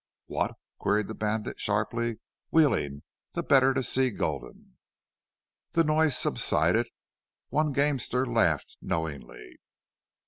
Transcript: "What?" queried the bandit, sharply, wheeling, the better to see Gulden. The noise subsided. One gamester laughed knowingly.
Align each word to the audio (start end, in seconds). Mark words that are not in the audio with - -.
"What?" 0.25 0.55
queried 0.79 1.09
the 1.09 1.13
bandit, 1.13 1.59
sharply, 1.59 2.17
wheeling, 2.49 3.03
the 3.33 3.43
better 3.43 3.71
to 3.75 3.83
see 3.83 4.09
Gulden. 4.09 4.77
The 5.73 5.83
noise 5.83 6.17
subsided. 6.17 6.87
One 7.49 7.71
gamester 7.71 8.25
laughed 8.25 8.77
knowingly. 8.81 9.59